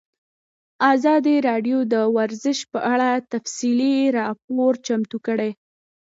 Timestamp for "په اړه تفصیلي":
2.71-3.95